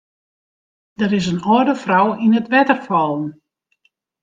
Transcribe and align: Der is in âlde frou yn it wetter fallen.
Der 0.99 1.11
is 1.19 1.27
in 1.31 1.43
âlde 1.55 1.75
frou 1.83 2.07
yn 2.23 2.37
it 2.39 2.51
wetter 2.53 2.79
fallen. 2.87 3.27